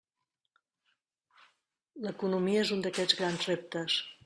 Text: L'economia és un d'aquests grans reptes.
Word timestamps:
L'economia 2.07 2.65
és 2.65 2.73
un 2.79 2.83
d'aquests 2.87 3.21
grans 3.23 3.49
reptes. 3.53 4.03